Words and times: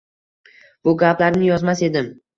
Bu 0.89 0.95
gaplarni 1.03 1.47
yozmas 1.51 1.85
edim. 1.91 2.13